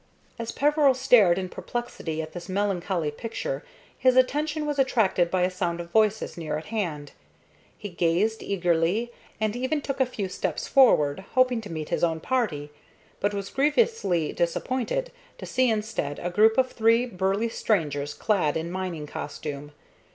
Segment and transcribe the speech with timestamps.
[0.39, 3.63] As Peveril stared in perplexity at this melancholy picture
[3.95, 7.11] his attention was attracted by a sound of voices near at hand.
[7.77, 12.19] He gazed eagerly, and even took a few steps forward, hoping to meet his own
[12.19, 12.71] party,
[13.19, 18.71] but was grievously disappointed to see instead a group of three burly strangers clad in
[18.71, 19.71] mining costume.